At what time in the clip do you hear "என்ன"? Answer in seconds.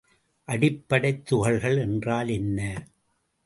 2.29-2.87